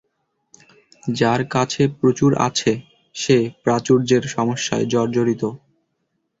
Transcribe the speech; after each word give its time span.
যার 1.13 1.41
কাছে 1.47 1.81
প্রচুর 1.99 2.31
আছে, 2.39 2.71
সে 3.15 3.37
প্রাচুর্যের 3.63 4.23
সমস্যায় 4.27 4.85
জর্জরিত। 4.85 5.43